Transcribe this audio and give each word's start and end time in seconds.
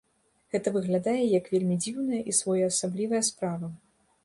Гэта 0.53 0.71
выглядае 0.77 1.21
як 1.39 1.51
вельмі 1.57 1.77
дзіўная 1.85 2.21
і 2.33 2.37
своеасаблівая 2.39 3.23
справа. 3.31 3.73